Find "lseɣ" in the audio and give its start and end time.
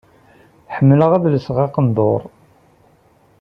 1.35-1.57